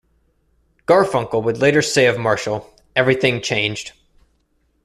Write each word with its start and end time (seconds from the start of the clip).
Garfunkel 0.87 1.43
would 1.43 1.59
later 1.59 1.83
say 1.83 2.07
of 2.07 2.17
Marshall, 2.17 2.67
Everything 2.95 3.39
changed. 3.39 3.91